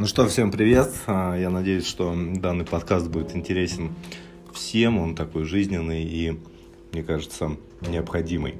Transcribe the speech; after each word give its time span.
Ну 0.00 0.06
что, 0.06 0.26
всем 0.26 0.50
привет. 0.50 0.90
А, 1.06 1.36
я 1.36 1.50
надеюсь, 1.50 1.86
что 1.86 2.16
данный 2.16 2.64
подкаст 2.64 3.08
будет 3.08 3.36
интересен 3.36 3.90
всем. 4.50 4.96
Он 4.96 5.14
такой 5.14 5.44
жизненный 5.44 6.04
и, 6.04 6.40
мне 6.92 7.02
кажется, 7.02 7.58
необходимый. 7.86 8.54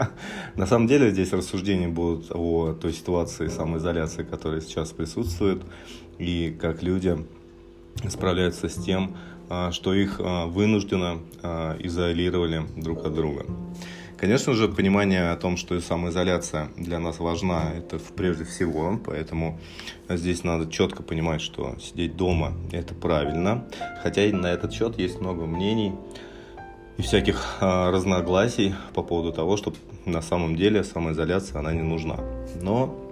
На 0.56 0.64
самом 0.64 0.86
деле 0.86 1.10
здесь 1.10 1.34
рассуждения 1.34 1.86
будут 1.86 2.28
о 2.32 2.72
той 2.72 2.94
ситуации 2.94 3.48
самоизоляции, 3.48 4.22
которая 4.22 4.62
сейчас 4.62 4.92
присутствует, 4.92 5.60
и 6.16 6.56
как 6.58 6.82
люди 6.82 7.18
справляются 8.08 8.70
с 8.70 8.76
тем, 8.76 9.18
а, 9.50 9.72
что 9.72 9.92
их 9.92 10.18
а, 10.18 10.46
вынужденно 10.46 11.18
изолировали 11.78 12.62
друг 12.74 13.04
от 13.04 13.12
друга. 13.12 13.44
Конечно 14.18 14.54
же, 14.54 14.68
понимание 14.68 15.30
о 15.30 15.36
том, 15.36 15.58
что 15.58 15.78
самоизоляция 15.78 16.68
для 16.78 16.98
нас 16.98 17.18
важна, 17.18 17.72
это 17.76 17.98
прежде 18.16 18.44
всего, 18.44 18.98
поэтому 19.04 19.60
здесь 20.08 20.42
надо 20.42 20.70
четко 20.72 21.02
понимать, 21.02 21.42
что 21.42 21.76
сидеть 21.78 22.16
дома– 22.16 22.54
это 22.72 22.94
правильно, 22.94 23.66
хотя 24.02 24.24
и 24.24 24.32
на 24.32 24.46
этот 24.46 24.72
счет 24.72 24.98
есть 24.98 25.20
много 25.20 25.44
мнений 25.44 25.92
и 26.96 27.02
всяких 27.02 27.58
а, 27.60 27.90
разногласий 27.90 28.74
по 28.94 29.02
поводу 29.02 29.32
того, 29.32 29.58
что 29.58 29.74
на 30.06 30.22
самом 30.22 30.56
деле 30.56 30.82
самоизоляция, 30.82 31.58
она 31.58 31.72
не 31.72 31.82
нужна. 31.82 32.16
Но 32.62 33.05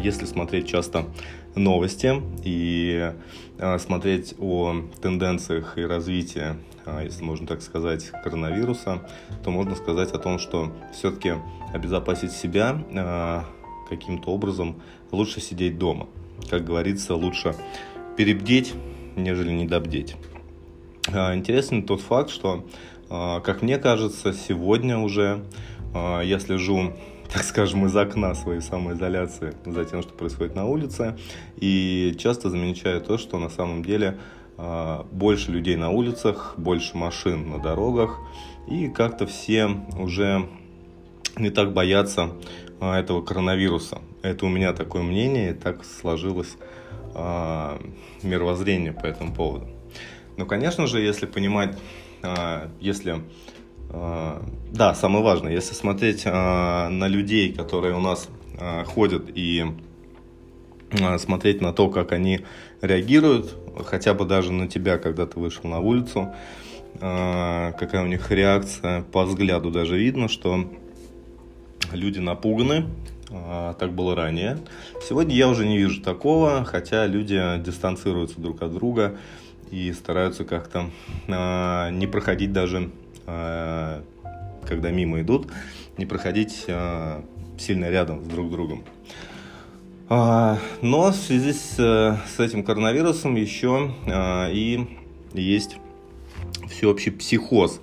если 0.00 0.24
смотреть 0.24 0.68
часто 0.68 1.06
новости 1.54 2.22
и 2.44 3.12
а, 3.58 3.78
смотреть 3.78 4.34
о 4.38 4.82
тенденциях 5.00 5.76
и 5.78 5.82
развитии 5.82 6.56
а, 6.88 7.02
если 7.02 7.22
можно 7.22 7.46
так 7.46 7.60
сказать, 7.60 8.10
коронавируса, 8.24 9.06
то 9.44 9.50
можно 9.50 9.74
сказать 9.74 10.12
о 10.12 10.18
том, 10.18 10.38
что 10.38 10.72
все-таки 10.92 11.34
обезопасить 11.72 12.32
себя 12.32 12.82
а, 12.94 13.44
каким-то 13.88 14.30
образом 14.30 14.80
лучше 15.12 15.40
сидеть 15.40 15.78
дома. 15.78 16.08
Как 16.48 16.64
говорится, 16.64 17.14
лучше 17.14 17.54
перебдеть, 18.16 18.74
нежели 19.16 19.52
недобдеть. 19.52 20.16
А, 21.12 21.34
интересный 21.34 21.82
тот 21.82 22.00
факт, 22.00 22.30
что, 22.30 22.64
как 23.08 23.62
мне 23.62 23.78
кажется, 23.78 24.32
сегодня 24.32 24.98
уже 24.98 25.44
я 25.94 26.38
слежу 26.38 26.92
так 27.32 27.42
скажем, 27.42 27.84
из 27.86 27.94
окна 27.94 28.34
своей 28.34 28.60
самоизоляции 28.60 29.52
за 29.64 29.84
тем, 29.84 30.02
что 30.02 30.12
происходит 30.12 30.54
на 30.54 30.66
улице. 30.66 31.16
И 31.56 32.16
часто 32.18 32.50
замечаю 32.50 33.00
то, 33.00 33.18
что 33.18 33.38
на 33.38 33.50
самом 33.50 33.84
деле 33.84 34.18
а, 34.56 35.06
больше 35.12 35.52
людей 35.52 35.76
на 35.76 35.90
улицах, 35.90 36.54
больше 36.56 36.96
машин 36.96 37.50
на 37.50 37.58
дорогах, 37.58 38.18
и 38.66 38.88
как-то 38.88 39.26
все 39.26 39.70
уже 39.98 40.48
не 41.36 41.50
так 41.50 41.72
боятся 41.72 42.30
а, 42.80 42.98
этого 42.98 43.22
коронавируса. 43.22 43.98
Это 44.22 44.46
у 44.46 44.48
меня 44.48 44.72
такое 44.72 45.02
мнение, 45.02 45.50
и 45.50 45.54
так 45.54 45.84
сложилось 45.84 46.56
а, 47.14 47.78
мировоззрение 48.22 48.92
по 48.92 49.06
этому 49.06 49.34
поводу. 49.34 49.68
Но, 50.36 50.46
конечно 50.46 50.86
же, 50.86 51.00
если 51.00 51.26
понимать, 51.26 51.76
если 52.80 53.22
да, 53.90 54.94
самое 54.94 55.24
важное, 55.24 55.52
если 55.52 55.74
смотреть 55.74 56.24
на 56.24 57.08
людей, 57.08 57.52
которые 57.52 57.94
у 57.94 58.00
нас 58.00 58.28
ходят 58.86 59.30
и 59.34 59.64
смотреть 61.18 61.60
на 61.60 61.72
то, 61.72 61.88
как 61.88 62.12
они 62.12 62.40
реагируют, 62.82 63.56
хотя 63.84 64.14
бы 64.14 64.24
даже 64.24 64.52
на 64.52 64.68
тебя, 64.68 64.98
когда 64.98 65.26
ты 65.26 65.38
вышел 65.38 65.64
на 65.64 65.80
улицу, 65.80 66.34
а, 67.00 67.72
какая 67.72 68.02
у 68.02 68.06
них 68.06 68.30
реакция, 68.30 69.02
по 69.02 69.24
взгляду 69.24 69.70
даже 69.70 69.98
видно, 69.98 70.28
что 70.28 70.68
люди 71.92 72.18
напуганы, 72.18 72.86
а, 73.30 73.74
так 73.74 73.92
было 73.92 74.16
ранее. 74.16 74.58
Сегодня 75.06 75.34
я 75.34 75.48
уже 75.48 75.66
не 75.66 75.78
вижу 75.78 76.02
такого, 76.02 76.64
хотя 76.64 77.06
люди 77.06 77.40
дистанцируются 77.64 78.40
друг 78.40 78.62
от 78.62 78.72
друга 78.72 79.16
и 79.70 79.92
стараются 79.92 80.44
как-то 80.44 80.90
а, 81.28 81.90
не 81.90 82.06
проходить 82.06 82.52
даже, 82.52 82.90
когда 84.66 84.90
мимо 84.90 85.20
идут, 85.20 85.48
не 85.96 86.06
проходить 86.06 86.66
сильно 87.58 87.90
рядом 87.90 88.24
с 88.24 88.26
друг 88.28 88.50
другом. 88.50 88.84
А, 90.08 90.58
но 90.80 91.10
в 91.10 91.14
связи 91.14 91.52
с, 91.52 91.76
с 91.76 92.40
этим 92.40 92.64
коронавирусом 92.64 93.34
еще 93.34 93.92
и 94.52 94.86
есть 95.34 95.76
всеобщий 96.70 97.12
психоз, 97.12 97.80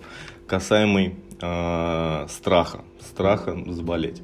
касаемый 0.47 1.15
страха, 1.37 2.81
страха 2.99 3.57
заболеть. 3.67 4.21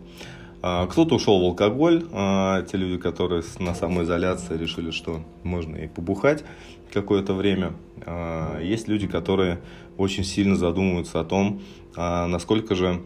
Кто-то 0.62 1.16
ушел 1.16 1.40
в 1.42 1.44
алкоголь, 1.44 2.04
те 2.70 2.78
люди, 2.78 2.98
которые 2.98 3.44
на 3.60 3.74
самоизоляции 3.74 4.56
решили, 4.58 4.92
что 4.92 5.22
можно 5.44 5.76
и 5.76 5.88
побухать 5.88 6.44
какое-то 6.94 7.34
время. 7.34 7.74
Есть 8.62 8.88
люди, 8.88 9.08
которые 9.08 9.60
очень 9.98 10.24
сильно 10.24 10.56
задумываются 10.56 11.20
о 11.20 11.24
том, 11.24 11.62
насколько 11.96 12.76
же 12.76 13.02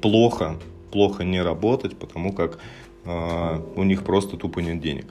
плохо, 0.00 0.56
плохо 0.92 1.24
не 1.24 1.42
работать, 1.42 1.96
потому 1.96 2.32
как 2.32 2.58
а, 3.04 3.60
у 3.74 3.82
них 3.82 4.04
просто 4.04 4.36
тупо 4.36 4.60
нет 4.60 4.80
денег. 4.80 5.06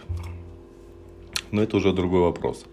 Но 1.51 1.61
это 1.61 1.77
уже 1.77 1.91
другой 1.91 2.21
вопрос. 2.21 2.65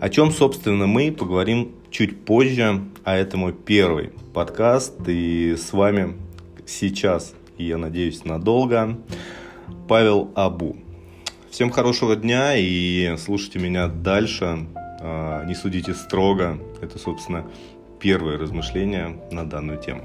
О 0.00 0.08
чем, 0.08 0.32
собственно, 0.32 0.86
мы 0.86 1.12
поговорим 1.12 1.72
чуть 1.90 2.24
позже, 2.24 2.82
а 3.04 3.16
это 3.16 3.36
мой 3.36 3.52
первый 3.52 4.10
подкаст, 4.34 4.94
и 5.06 5.54
с 5.56 5.72
вами 5.72 6.14
сейчас, 6.66 7.34
и 7.58 7.64
я 7.64 7.76
надеюсь, 7.76 8.24
надолго, 8.24 8.96
Павел 9.88 10.30
Абу. 10.34 10.76
Всем 11.50 11.70
хорошего 11.70 12.16
дня 12.16 12.56
и 12.56 13.16
слушайте 13.18 13.58
меня 13.58 13.88
дальше. 13.88 14.66
А, 15.00 15.44
не 15.44 15.54
судите 15.54 15.94
строго. 15.94 16.58
Это, 16.80 16.98
собственно, 16.98 17.44
первое 18.00 18.38
размышление 18.38 19.20
на 19.30 19.44
данную 19.44 19.78
тему. 19.78 20.04